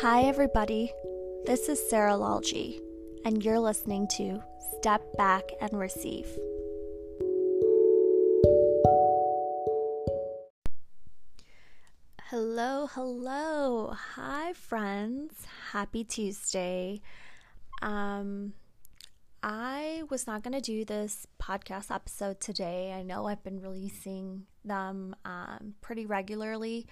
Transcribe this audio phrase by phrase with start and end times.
[0.00, 0.92] Hi, everybody.
[1.44, 2.78] This is Sarah Lalji,
[3.24, 4.40] and you're listening to
[4.78, 6.28] Step Back and Receive.
[12.30, 13.92] Hello, hello.
[14.14, 15.34] Hi, friends.
[15.72, 17.00] Happy Tuesday.
[17.82, 18.52] Um,
[19.42, 22.92] I was not going to do this podcast episode today.
[22.92, 26.86] I know I've been releasing them um, pretty regularly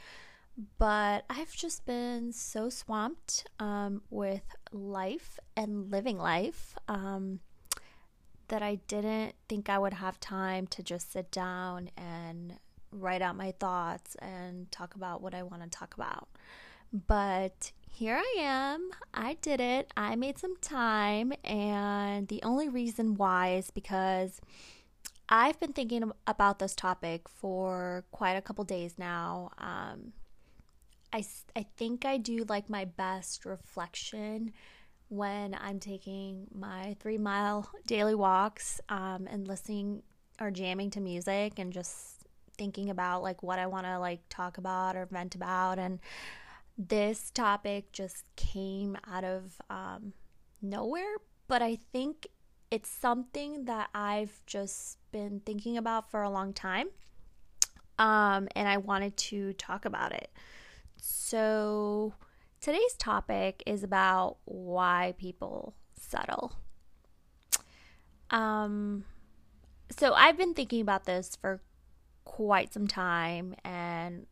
[0.78, 4.42] but I've just been so swamped um, with
[4.72, 7.40] life and living life um,
[8.48, 12.54] that I didn't think I would have time to just sit down and
[12.90, 16.28] write out my thoughts and talk about what I want to talk about.
[16.92, 18.90] But here I am.
[19.12, 19.92] I did it.
[19.96, 21.32] I made some time.
[21.44, 24.40] And the only reason why is because
[25.28, 29.50] I've been thinking about this topic for quite a couple days now.
[29.58, 30.12] Um,
[31.12, 34.52] I, I think I do like my best reflection
[35.08, 40.02] when I'm taking my three mile daily walks um, and listening
[40.40, 42.16] or jamming to music and just
[42.58, 45.78] thinking about like what I want to like talk about or vent about.
[45.78, 46.00] And
[46.76, 50.12] this topic just came out of um,
[50.60, 51.16] nowhere,
[51.48, 52.26] but I think
[52.70, 56.88] it's something that I've just been thinking about for a long time.
[57.98, 60.30] Um, and I wanted to talk about it.
[60.96, 62.14] So,
[62.60, 66.52] today's topic is about why people settle.
[68.30, 69.04] Um,
[69.90, 71.60] so, I've been thinking about this for
[72.24, 74.26] quite some time, and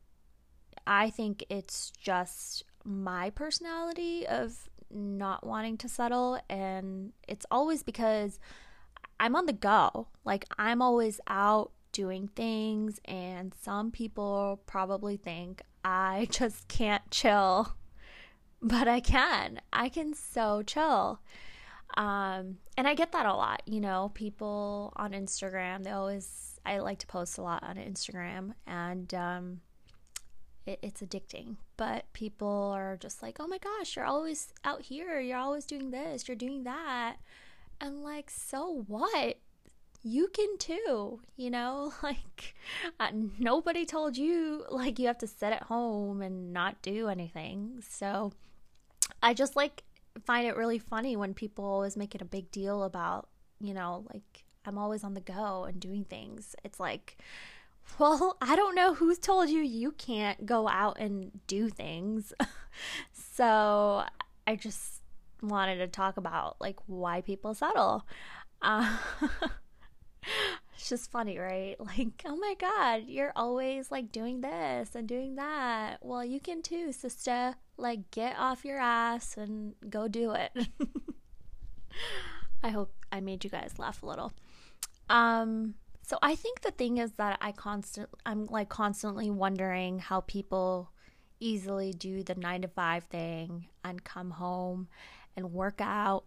[0.87, 8.39] I think it's just my personality of not wanting to settle, and it's always because
[9.19, 10.09] I'm on the go.
[10.25, 17.75] Like, I'm always out doing things, and some people probably think I just can't chill,
[18.63, 19.61] but I can.
[19.73, 21.21] I can so chill.
[21.97, 26.79] Um, and I get that a lot, you know, people on Instagram, they always, I
[26.79, 29.61] like to post a lot on Instagram, and um,
[30.67, 31.57] it, it's addicting.
[31.77, 35.91] But people are just like, oh my gosh, you're always out here, you're always doing
[35.91, 37.17] this, you're doing that.
[37.81, 39.39] And like, so what?
[40.05, 41.93] You can too, you know?
[42.03, 42.55] Like,
[43.01, 47.83] uh, nobody told you, like, you have to sit at home and not do anything.
[47.89, 48.33] So,
[49.23, 49.83] I just like
[50.25, 53.29] find it really funny when people always make it a big deal about,
[53.59, 56.55] you know, like, I'm always on the go and doing things.
[56.63, 57.17] It's like,
[57.99, 62.35] well, I don't know who's told you you can't go out and do things.
[63.13, 64.05] so,
[64.47, 65.01] I just
[65.43, 68.07] wanted to talk about like why people settle.
[68.61, 68.99] Uh,
[70.75, 71.77] it's just funny, right?
[71.79, 75.99] Like, oh my God, you're always like doing this and doing that.
[76.03, 77.55] Well, you can too, sister.
[77.77, 80.53] Like, get off your ass and go do it.
[82.63, 84.33] I hope I made you guys laugh a little.
[85.09, 90.21] Um, so I think the thing is that I constant I'm like constantly wondering how
[90.21, 90.91] people
[91.41, 94.89] easily do the 9 to 5 thing and come home
[95.37, 96.25] and work out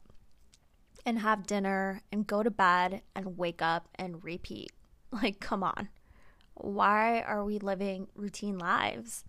[1.07, 4.72] and have dinner and go to bed and wake up and repeat.
[5.09, 5.88] Like, come on.
[6.56, 9.23] Why are we living routine lives?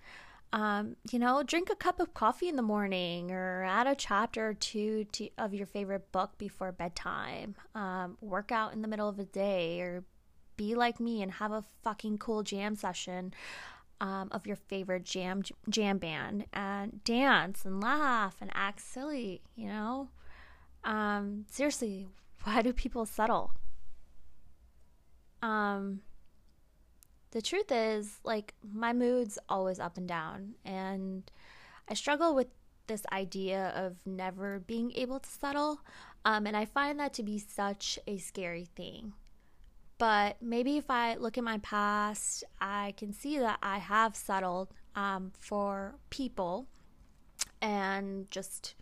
[0.53, 4.49] Um, you know, drink a cup of coffee in the morning or add a chapter
[4.49, 7.55] or two to, of your favorite book before bedtime.
[7.77, 10.03] Um, work out in the middle of the day or
[10.57, 13.33] be like me and have a fucking cool jam session
[14.01, 19.69] um, of your favorite jam jam band and dance and laugh and act silly, you
[19.69, 20.09] know?
[20.85, 22.07] Um, seriously,
[22.45, 23.53] why do people settle?
[25.43, 26.01] Um,
[27.31, 31.31] the truth is, like, my mood's always up and down, and
[31.89, 32.49] I struggle with
[32.87, 35.81] this idea of never being able to settle.
[36.25, 39.13] Um, and I find that to be such a scary thing.
[39.99, 44.69] But maybe if I look at my past, I can see that I have settled
[44.95, 46.67] um, for people
[47.61, 48.75] and just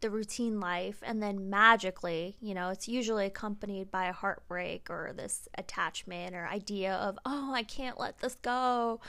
[0.00, 5.12] the routine life and then magically you know it's usually accompanied by a heartbreak or
[5.16, 9.00] this attachment or idea of oh i can't let this go.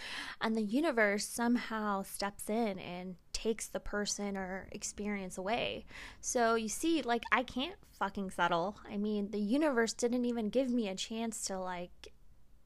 [0.42, 5.86] And the universe somehow steps in and takes the person or experience away.
[6.22, 8.78] So you see like i can't fucking settle.
[8.90, 12.12] I mean the universe didn't even give me a chance to like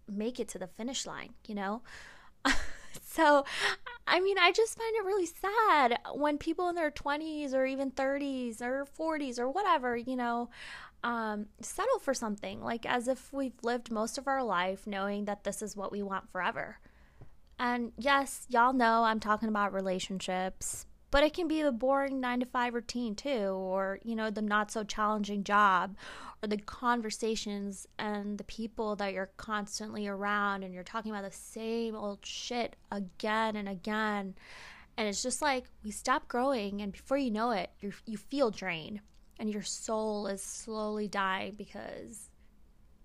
[0.07, 1.81] make it to the finish line you know
[3.05, 3.45] so,
[4.07, 7.91] I mean, I just find it really sad when people in their 20s or even
[7.91, 10.49] 30s or 40s or whatever, you know,
[11.03, 15.43] um, settle for something like as if we've lived most of our life knowing that
[15.43, 16.77] this is what we want forever.
[17.59, 22.39] And yes, y'all know I'm talking about relationships, but it can be the boring nine
[22.39, 25.95] to five routine too, or, you know, the not so challenging job,
[26.41, 31.37] or the conversations and the people that you're constantly around and you're talking about the
[31.37, 34.33] same old shit again and again.
[34.97, 38.49] And it's just like we stop growing, and before you know it, you you feel
[38.49, 38.99] drained,
[39.39, 42.31] and your soul is slowly dying because,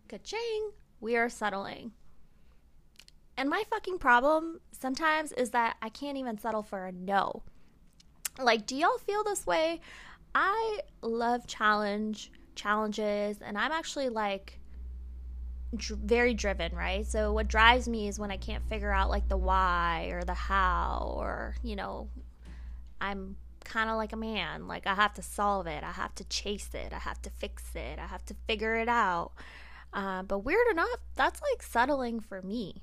[0.08, 1.92] ka-ching, we are settling.
[3.36, 7.42] And my fucking problem sometimes is that I can't even settle for a no.
[8.38, 9.80] Like, do y'all feel this way?
[10.34, 14.58] I love challenge challenges, and I'm actually like
[15.74, 17.06] dr- very driven, right?
[17.06, 20.34] So what drives me is when I can't figure out like the why or the
[20.34, 22.08] how, or you know,
[23.00, 24.66] I'm kind of like a man.
[24.66, 27.64] Like I have to solve it, I have to chase it, I have to fix
[27.74, 29.32] it, I have to figure it out.
[29.92, 32.82] Uh, but weird enough, that's like settling for me.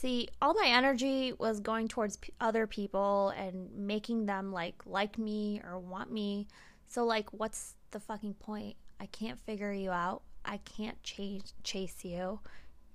[0.00, 5.18] See, all my energy was going towards p- other people and making them like like
[5.18, 6.48] me or want me.
[6.88, 8.76] So like what's the fucking point?
[8.98, 10.22] I can't figure you out.
[10.42, 12.40] I can't chase chase you.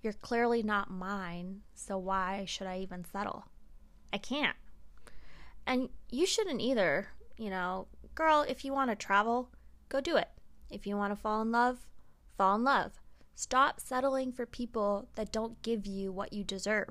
[0.02, 3.46] You're clearly not mine, so why should I even settle?
[4.12, 4.58] I can't.
[5.68, 7.10] And you shouldn't either.
[7.38, 7.86] You know,
[8.16, 9.52] girl, if you want to travel,
[9.90, 10.30] go do it.
[10.72, 11.86] If you want to fall in love,
[12.36, 12.94] fall in love.
[13.36, 16.90] Stop settling for people that don't give you what you deserve.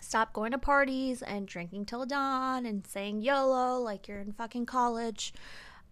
[0.00, 4.64] Stop going to parties and drinking till dawn and saying YOLO like you're in fucking
[4.64, 5.34] college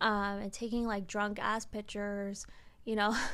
[0.01, 2.47] um, and taking like drunk ass pictures,
[2.85, 3.15] you know.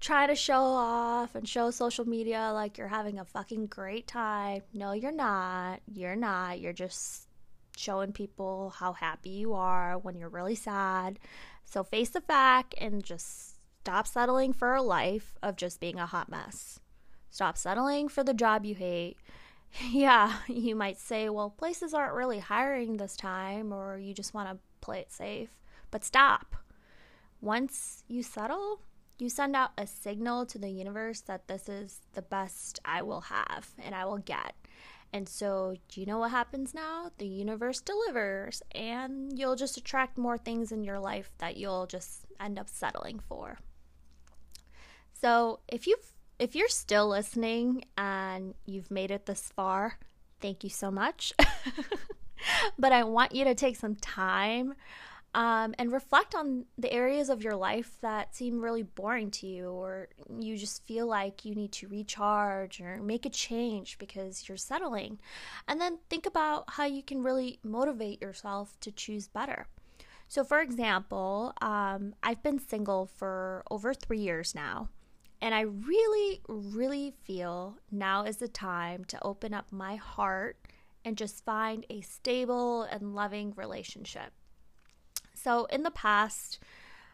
[0.00, 4.62] try to show off and show social media like you're having a fucking great time.
[4.72, 5.80] No, you're not.
[5.92, 6.60] You're not.
[6.60, 7.28] You're just
[7.76, 11.18] showing people how happy you are when you're really sad.
[11.64, 16.06] So face the fact and just Stop settling for a life of just being a
[16.06, 16.80] hot mess.
[17.30, 19.16] Stop settling for the job you hate.
[19.90, 24.48] Yeah, you might say, well, places aren't really hiring this time, or you just want
[24.48, 25.50] to play it safe.
[25.90, 26.56] But stop.
[27.42, 28.80] Once you settle,
[29.18, 33.22] you send out a signal to the universe that this is the best I will
[33.22, 34.54] have and I will get.
[35.12, 37.10] And so, do you know what happens now?
[37.18, 42.26] The universe delivers, and you'll just attract more things in your life that you'll just
[42.38, 43.58] end up settling for.
[45.20, 49.98] So if you've if you're still listening and you've made it this far,
[50.40, 51.32] thank you so much.
[52.78, 54.74] but I want you to take some time
[55.34, 59.68] um, and reflect on the areas of your life that seem really boring to you,
[59.68, 64.56] or you just feel like you need to recharge or make a change because you're
[64.56, 65.18] settling.
[65.66, 69.66] And then think about how you can really motivate yourself to choose better.
[70.28, 74.88] So, for example, um, I've been single for over three years now.
[75.40, 80.56] And I really, really feel now is the time to open up my heart
[81.04, 84.32] and just find a stable and loving relationship.
[85.34, 86.58] So, in the past,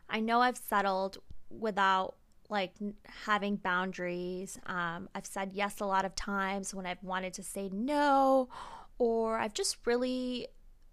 [0.08, 1.18] I know I've settled
[1.50, 2.16] without
[2.48, 2.72] like
[3.24, 4.58] having boundaries.
[4.66, 8.48] Um, I've said yes a lot of times when I've wanted to say no,
[8.98, 10.48] or I've just really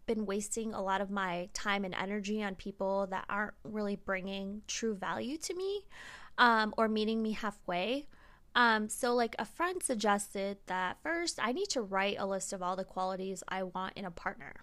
[0.05, 4.61] been wasting a lot of my time and energy on people that aren't really bringing
[4.67, 5.85] true value to me
[6.37, 8.07] um, or meeting me halfway.
[8.53, 12.61] Um, so, like, a friend suggested that first I need to write a list of
[12.61, 14.53] all the qualities I want in a partner.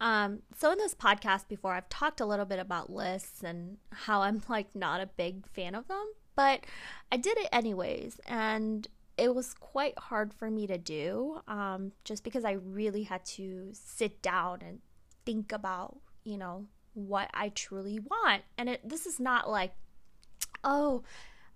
[0.00, 4.22] Um, so, in this podcast before, I've talked a little bit about lists and how
[4.22, 6.64] I'm like not a big fan of them, but
[7.12, 8.20] I did it anyways.
[8.26, 13.24] And it was quite hard for me to do um, just because I really had
[13.26, 14.80] to sit down and
[15.24, 18.42] think about, you know, what I truly want.
[18.58, 19.74] And it, this is not like
[20.64, 21.02] oh,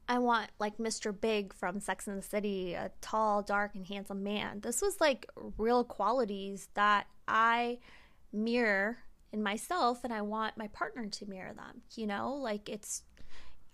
[0.09, 1.19] I want like Mr.
[1.19, 4.61] Big from Sex and the City, a tall, dark, and handsome man.
[4.61, 7.79] This was like real qualities that I
[8.33, 8.99] mirror
[9.33, 11.83] in myself and I want my partner to mirror them.
[11.95, 13.03] You know, like it's,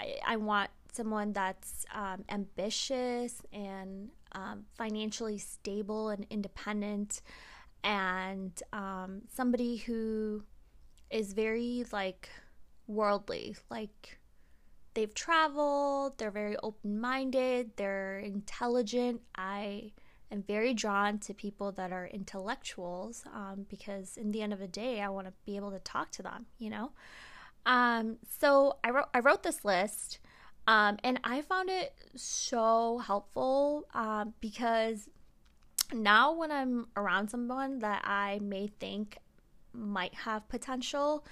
[0.00, 7.20] I, I want someone that's um, ambitious and um, financially stable and independent
[7.84, 10.42] and um, somebody who
[11.10, 12.28] is very like
[12.86, 14.18] worldly, like
[14.94, 19.20] they've traveled, they're very open minded, they're intelligent.
[19.36, 19.92] I
[20.30, 24.68] am very drawn to people that are intellectuals um, because, in the end of the
[24.68, 26.92] day, I want to be able to talk to them, you know?
[27.66, 30.18] Um, so I wrote, I wrote this list.
[30.66, 35.10] Um, and I found it so helpful um, because
[35.92, 39.18] now when I'm around someone that I may think
[39.74, 41.26] might have potential,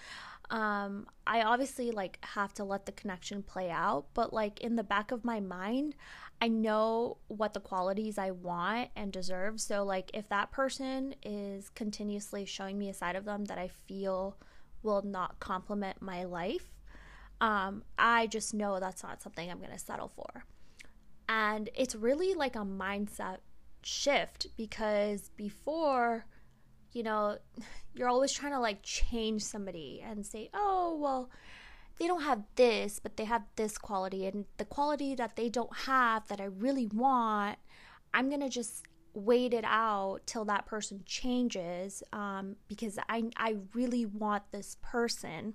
[0.53, 4.85] um, I obviously like have to let the connection play out, but like in the
[4.85, 5.97] back of my mind,
[6.43, 9.61] I know what the qualities I want and deserve.
[9.61, 13.69] So, like, if that person is continuously showing me a side of them that I
[13.87, 14.37] feel
[14.83, 16.67] will not complement my life,
[17.41, 20.45] um, I just know that's not something I'm to settle for.
[21.29, 23.39] And it's really like a mindset
[23.85, 26.27] shift because before,
[26.93, 27.39] you know,
[27.95, 31.31] you're always trying to like change somebody and say, oh, well,
[31.99, 35.77] they don't have this, but they have this quality, and the quality that they don't
[35.77, 37.59] have that I really want,
[38.15, 38.85] I'm gonna just
[39.15, 45.55] wait it out till that person changes um, because I, I really want this person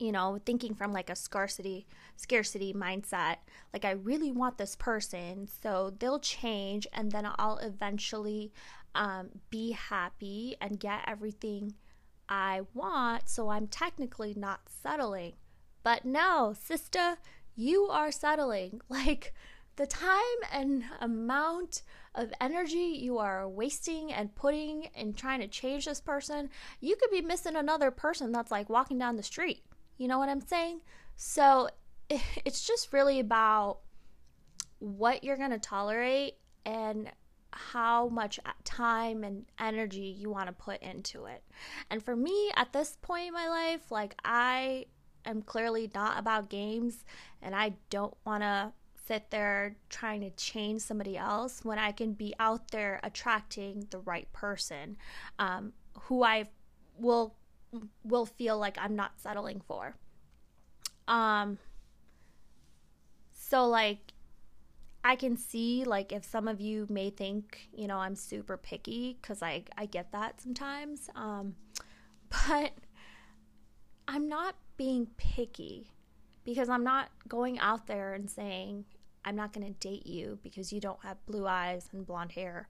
[0.00, 3.36] you know thinking from like a scarcity scarcity mindset
[3.72, 8.50] like i really want this person so they'll change and then i'll eventually
[8.94, 11.74] um, be happy and get everything
[12.28, 15.34] I want, so I'm technically not settling.
[15.82, 17.16] But no, sister,
[17.56, 18.80] you are settling.
[18.88, 19.34] Like
[19.76, 20.20] the time
[20.52, 21.82] and amount
[22.14, 27.10] of energy you are wasting and putting in trying to change this person, you could
[27.10, 29.64] be missing another person that's like walking down the street.
[29.96, 30.80] You know what I'm saying?
[31.16, 31.68] So
[32.44, 33.78] it's just really about
[34.80, 37.10] what you're going to tolerate and
[37.52, 41.42] how much time and energy you want to put into it.
[41.90, 44.86] And for me, at this point in my life, like I
[45.24, 47.04] am clearly not about games
[47.42, 48.72] and I don't want to
[49.06, 53.98] sit there trying to change somebody else when I can be out there attracting the
[53.98, 54.96] right person
[55.38, 56.44] um, who I
[56.96, 57.34] will
[58.04, 59.96] will feel like I'm not settling for.
[61.08, 61.58] Um
[63.32, 64.12] so like
[65.02, 69.18] I can see like if some of you may think, you know, I'm super picky
[69.22, 71.08] cuz I I get that sometimes.
[71.14, 71.56] Um
[72.28, 72.72] but
[74.06, 75.92] I'm not being picky
[76.44, 78.84] because I'm not going out there and saying
[79.24, 82.68] I'm not going to date you because you don't have blue eyes and blonde hair.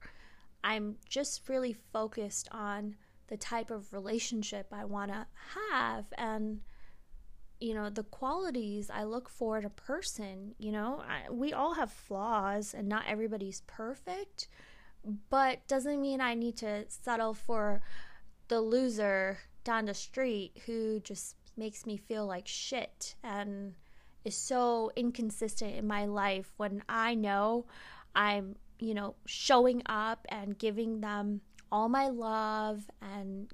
[0.63, 2.95] I'm just really focused on
[3.27, 5.25] the type of relationship I want to
[5.63, 6.61] have and
[7.61, 11.75] you know the qualities i look for in a person you know I, we all
[11.75, 14.47] have flaws and not everybody's perfect
[15.29, 17.81] but doesn't mean i need to settle for
[18.47, 23.75] the loser down the street who just makes me feel like shit and
[24.25, 27.65] is so inconsistent in my life when i know
[28.15, 31.41] i'm you know showing up and giving them
[31.71, 33.53] all my love and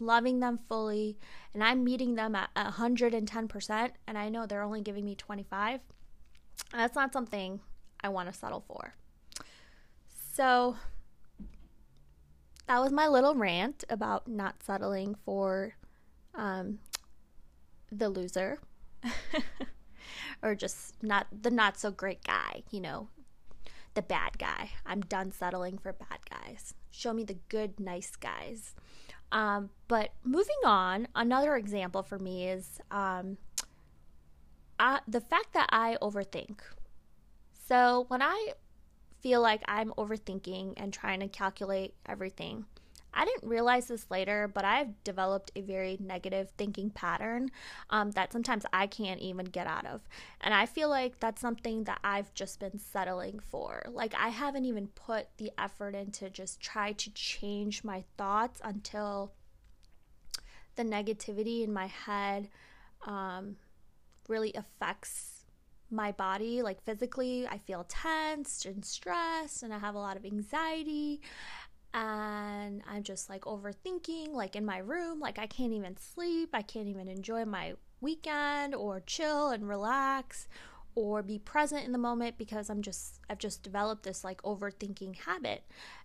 [0.00, 1.18] loving them fully
[1.54, 5.80] and I'm meeting them at 110% and I know they're only giving me 25,
[6.72, 7.60] that's not something
[8.02, 8.94] I want to settle for.
[10.34, 10.76] So
[12.66, 15.74] that was my little rant about not settling for
[16.34, 16.78] um,
[17.90, 18.60] the loser
[20.42, 23.08] or just not the not so great guy, you know,
[23.94, 24.70] the bad guy.
[24.86, 26.74] I'm done settling for bad guys.
[26.90, 28.74] Show me the good, nice guys.
[29.30, 33.36] Um, but moving on, another example for me is um,
[34.78, 36.60] I, the fact that I overthink.
[37.52, 38.52] So when I
[39.20, 42.64] feel like I'm overthinking and trying to calculate everything,
[43.12, 47.50] I didn't realize this later, but I've developed a very negative thinking pattern
[47.90, 50.02] um, that sometimes I can't even get out of.
[50.40, 53.82] And I feel like that's something that I've just been settling for.
[53.90, 59.32] Like, I haven't even put the effort into just try to change my thoughts until
[60.76, 62.48] the negativity in my head
[63.06, 63.56] um,
[64.28, 65.38] really affects
[65.90, 70.24] my body like physically i feel tensed and stressed and i have a lot of
[70.26, 71.18] anxiety
[71.94, 76.62] and I'm just like overthinking, like in my room, like I can't even sleep, I
[76.62, 80.48] can't even enjoy my weekend or chill and relax
[80.94, 85.16] or be present in the moment because I'm just I've just developed this like overthinking
[85.18, 85.64] habit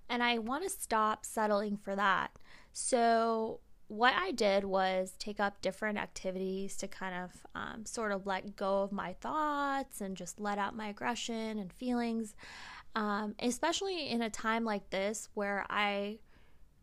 [0.09, 2.31] and I want to stop settling for that.
[2.71, 3.59] So
[3.93, 8.55] what I did was take up different activities to kind of um, sort of let
[8.55, 12.35] go of my thoughts and just let out my aggression and feelings
[12.95, 16.19] um, especially in a time like this where I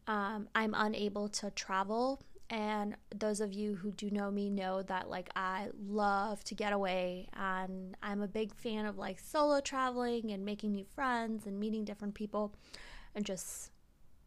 [0.07, 2.23] um, I'm unable to travel.
[2.49, 6.73] And those of you who do know me know that like I love to get
[6.73, 11.61] away and I'm a big fan of like solo traveling and making new friends and
[11.61, 12.53] meeting different people
[13.15, 13.71] and just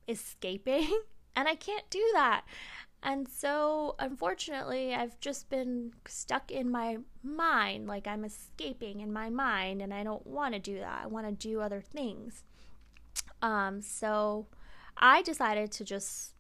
[0.08, 1.02] escaping.
[1.36, 2.44] And I can't do that.
[3.02, 9.30] And so, unfortunately, I've just been stuck in my mind, like I'm escaping in my
[9.30, 11.02] mind, and I don't want to do that.
[11.04, 12.44] I want to do other things.
[13.42, 14.48] Um, so,
[14.98, 16.34] I decided to just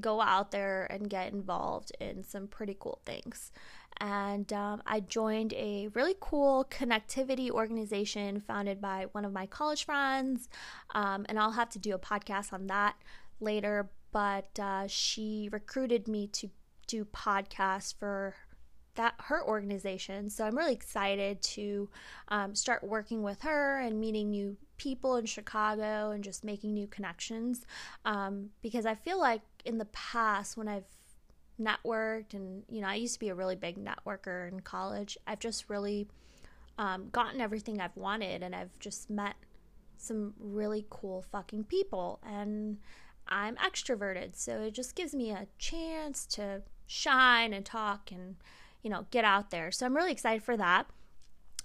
[0.00, 3.52] go out there and get involved in some pretty cool things.
[4.00, 9.84] And um, I joined a really cool connectivity organization founded by one of my college
[9.84, 10.48] friends.
[10.94, 12.96] Um, and I'll have to do a podcast on that
[13.40, 13.88] later.
[14.10, 16.50] But uh, she recruited me to
[16.86, 18.34] do podcasts for
[18.98, 20.28] that her organization.
[20.28, 21.88] So I'm really excited to
[22.28, 26.88] um, start working with her and meeting new people in Chicago and just making new
[26.88, 27.64] connections.
[28.04, 30.84] Um, because I feel like in the past when I've
[31.60, 35.40] networked and you know I used to be a really big networker in college, I've
[35.40, 36.08] just really
[36.76, 39.36] um, gotten everything I've wanted and I've just met
[39.96, 42.78] some really cool fucking people and
[43.28, 48.36] I'm extroverted, so it just gives me a chance to shine and talk and
[48.82, 49.70] you know, get out there.
[49.70, 50.86] So I'm really excited for that.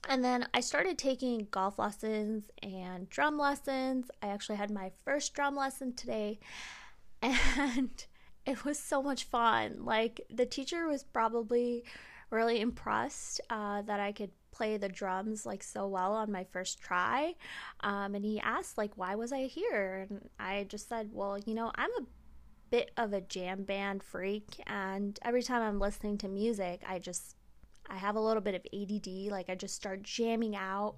[0.09, 4.11] And then I started taking golf lessons and drum lessons.
[4.21, 6.39] I actually had my first drum lesson today,
[7.21, 8.05] and
[8.45, 9.85] it was so much fun.
[9.85, 11.85] Like, the teacher was probably
[12.29, 16.79] really impressed uh, that I could play the drums like so well on my first
[16.79, 17.35] try.
[17.81, 20.07] Um, and he asked, like, why was I here?
[20.09, 22.05] And I just said, well, you know, I'm a
[22.69, 27.35] bit of a jam band freak and every time I'm listening to music, I just
[27.87, 30.95] I have a little bit of ADD, like I just start jamming out.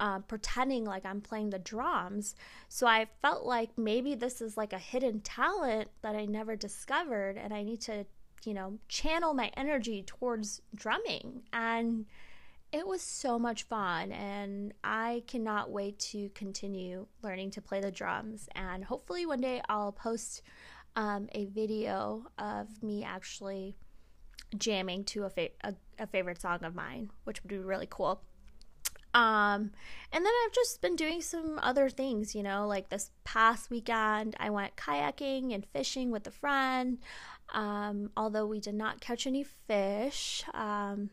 [0.00, 2.36] Uh, pretending like I'm playing the drums.
[2.68, 7.36] So I felt like maybe this is like a hidden talent that I never discovered,
[7.36, 8.06] and I need to,
[8.44, 11.42] you know, channel my energy towards drumming.
[11.52, 12.06] And
[12.72, 17.90] it was so much fun, and I cannot wait to continue learning to play the
[17.90, 18.48] drums.
[18.54, 20.42] And hopefully, one day I'll post
[20.96, 23.76] um, a video of me actually
[24.56, 28.22] jamming to a, fa- a, a favorite song of mine, which would be really cool.
[29.14, 29.72] Um,
[30.12, 34.36] and then I've just been doing some other things, you know, like this past weekend,
[34.38, 36.98] I went kayaking and fishing with a friend.
[37.54, 41.10] Um, although we did not catch any fish, um,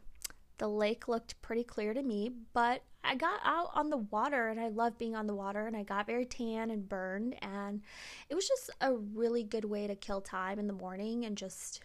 [0.58, 4.60] the lake looked pretty clear to me, but I got out on the water and
[4.60, 7.82] I love being on the water and I got very tan and burned and
[8.30, 11.82] it was just a really good way to kill time in the morning and just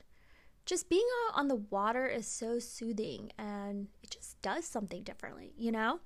[0.65, 5.53] just being out on the water is so soothing and it just does something differently,
[5.59, 6.01] you know?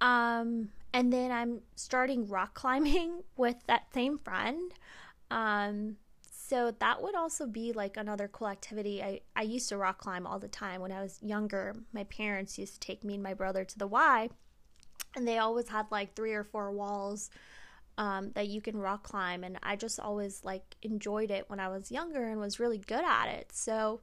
[0.00, 4.72] Um and then I'm starting rock climbing with that same friend.
[5.30, 5.96] Um
[6.48, 9.02] so that would also be like another cool activity.
[9.02, 11.74] I, I used to rock climb all the time when I was younger.
[11.92, 14.30] My parents used to take me and my brother to the Y,
[15.14, 17.28] and they always had like three or four walls
[17.98, 19.44] um, that you can rock climb.
[19.44, 23.04] And I just always like enjoyed it when I was younger and was really good
[23.04, 23.50] at it.
[23.52, 24.00] So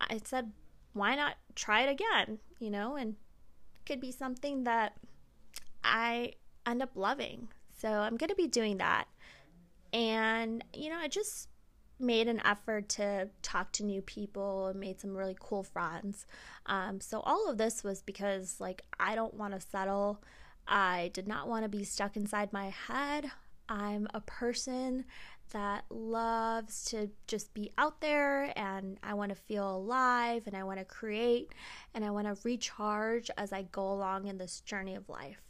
[0.00, 0.52] I said,
[0.94, 2.38] why not try it again?
[2.60, 3.16] You know, and
[3.84, 4.96] could be something that
[5.84, 6.32] I
[6.64, 7.48] end up loving.
[7.78, 9.06] So I'm going to be doing that.
[9.92, 11.48] And, you know, I just
[11.98, 16.26] made an effort to talk to new people and made some really cool friends.
[16.66, 20.22] Um, so all of this was because, like, I don't want to settle.
[20.66, 23.30] I did not want to be stuck inside my head.
[23.68, 25.04] I'm a person
[25.52, 30.64] that loves to just be out there and I want to feel alive and I
[30.64, 31.52] want to create
[31.94, 35.42] and I want to recharge as I go along in this journey of life.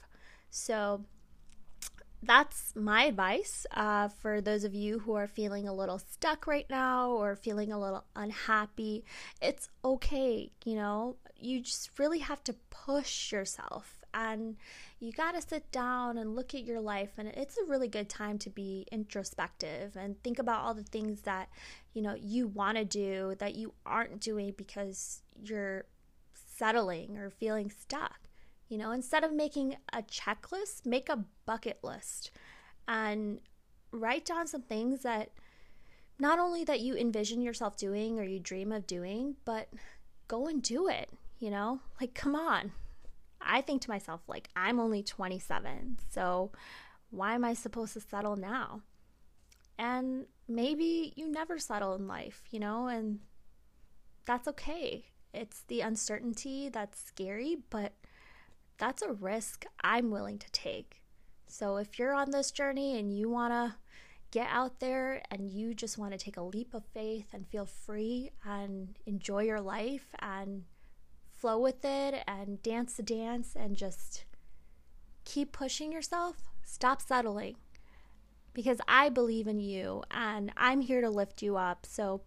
[0.50, 1.04] So,
[2.22, 6.66] that's my advice uh, for those of you who are feeling a little stuck right
[6.70, 9.04] now or feeling a little unhappy.
[9.40, 14.56] It's okay, you know, you just really have to push yourself and
[15.00, 18.08] you got to sit down and look at your life and it's a really good
[18.08, 21.48] time to be introspective and think about all the things that
[21.94, 25.84] you know you want to do that you aren't doing because you're
[26.34, 28.21] settling or feeling stuck
[28.68, 32.30] you know, instead of making a checklist, make a bucket list
[32.88, 33.40] and
[33.92, 35.30] write down some things that
[36.18, 39.68] not only that you envision yourself doing or you dream of doing, but
[40.28, 41.80] go and do it, you know?
[42.00, 42.72] Like come on.
[43.40, 46.52] I think to myself like I'm only 27, so
[47.10, 48.80] why am I supposed to settle now?
[49.78, 53.20] And maybe you never settle in life, you know, and
[54.24, 55.06] that's okay.
[55.34, 57.92] It's the uncertainty that's scary, but
[58.82, 61.02] that's a risk I'm willing to take.
[61.46, 63.76] So if you're on this journey and you want to
[64.32, 67.64] get out there and you just want to take a leap of faith and feel
[67.64, 70.64] free and enjoy your life and
[71.30, 74.24] flow with it and dance the dance and just
[75.24, 77.54] keep pushing yourself, stop settling.
[78.52, 81.86] Because I believe in you and I'm here to lift you up.
[81.86, 82.22] So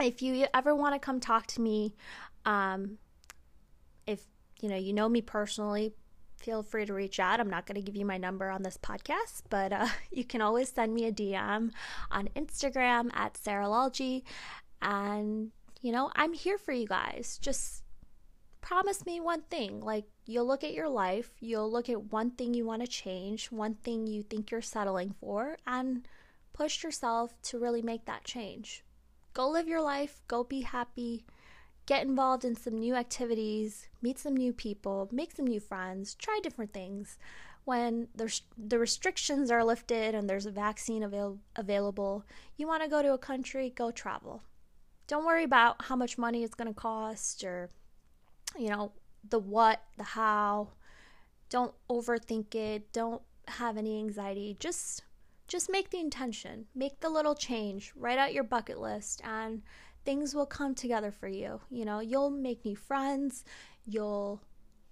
[0.00, 1.96] if you ever want to come talk to me,
[2.44, 2.98] um,
[4.06, 4.24] if
[4.64, 5.92] you know, you know me personally,
[6.38, 7.38] feel free to reach out.
[7.38, 10.40] I'm not going to give you my number on this podcast, but uh, you can
[10.40, 11.70] always send me a DM
[12.10, 14.22] on Instagram at Saralology.
[14.80, 15.50] And,
[15.82, 17.38] you know, I'm here for you guys.
[17.42, 17.82] Just
[18.62, 19.80] promise me one thing.
[19.80, 23.52] Like, you'll look at your life, you'll look at one thing you want to change,
[23.52, 26.08] one thing you think you're settling for, and
[26.54, 28.82] push yourself to really make that change.
[29.34, 31.26] Go live your life, go be happy
[31.86, 36.40] get involved in some new activities, meet some new people, make some new friends, try
[36.42, 37.18] different things.
[37.64, 42.24] When there's, the restrictions are lifted and there's a vaccine avail- available,
[42.56, 44.42] you want to go to a country, go travel.
[45.06, 47.70] Don't worry about how much money it's going to cost or,
[48.58, 48.92] you know,
[49.28, 50.68] the what, the how.
[51.50, 52.92] Don't overthink it.
[52.92, 54.56] Don't have any anxiety.
[54.58, 55.02] Just
[55.46, 56.66] just make the intention.
[56.74, 57.92] Make the little change.
[57.94, 59.62] Write out your bucket list and
[60.04, 61.60] things will come together for you.
[61.70, 63.44] You know, you'll make new friends,
[63.86, 64.42] you'll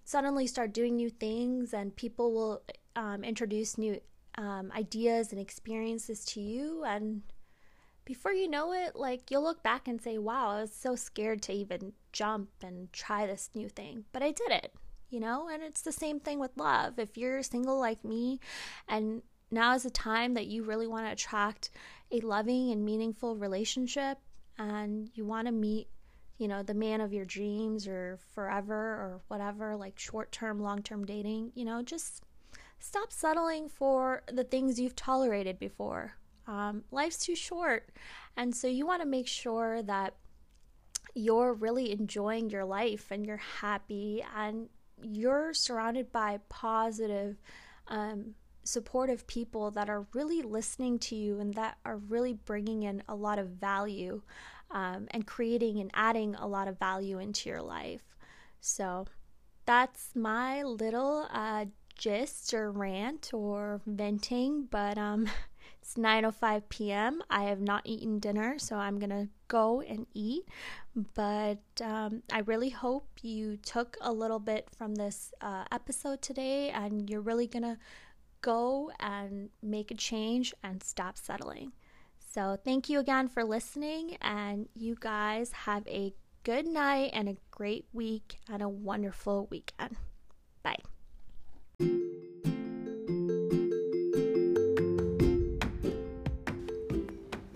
[0.04, 2.62] suddenly start doing new things, and people will
[2.96, 4.00] um, introduce new
[4.36, 6.84] um, ideas and experiences to you.
[6.84, 7.22] And
[8.04, 11.42] before you know it, like you'll look back and say, wow, I was so scared
[11.42, 14.72] to even jump and try this new thing, but I did it.
[15.10, 16.98] You know, and it's the same thing with love.
[16.98, 18.40] If you're single like me
[18.88, 19.20] and
[19.50, 21.68] now is the time that you really want to attract
[22.10, 24.16] a loving and meaningful relationship
[24.62, 25.88] and you want to meet,
[26.38, 30.82] you know, the man of your dreams or forever or whatever, like short term, long
[30.82, 32.22] term dating, you know, just
[32.78, 36.14] stop settling for the things you've tolerated before.
[36.46, 37.90] Um, life's too short.
[38.36, 40.14] And so you want to make sure that
[41.14, 44.68] you're really enjoying your life and you're happy and
[45.02, 47.36] you're surrounded by positive,
[47.88, 53.02] um, supportive people that are really listening to you and that are really bringing in
[53.08, 54.22] a lot of value
[54.70, 58.02] um, and creating and adding a lot of value into your life.
[58.60, 59.06] So
[59.66, 65.28] that's my little uh, gist or rant or venting, but um,
[65.82, 67.22] it's 9:05 p.m.
[67.30, 70.44] I have not eaten dinner, so I'm gonna go and eat.
[71.14, 76.70] But um, I really hope you took a little bit from this uh, episode today,
[76.70, 77.78] and you're really gonna
[78.42, 81.72] go and make a change and stop settling.
[82.18, 87.36] So, thank you again for listening, and you guys have a good night and a
[87.50, 89.96] great week and a wonderful weekend.
[90.62, 90.76] Bye.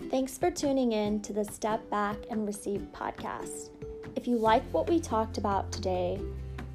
[0.09, 3.69] Thanks for tuning in to the Step Back and Receive podcast.
[4.15, 6.19] If you like what we talked about today,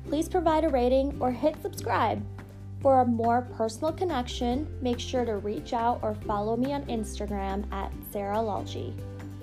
[0.09, 2.25] please provide a rating or hit subscribe
[2.83, 7.64] for a more personal connection, make sure to reach out or follow me on Instagram
[7.73, 8.92] at Sarah Saralology.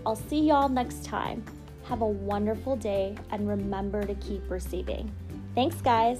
[0.06, 1.44] I'll see y'all next time.
[1.86, 5.12] Have a wonderful day and remember to keep receiving.
[5.56, 6.20] Thanks, guys.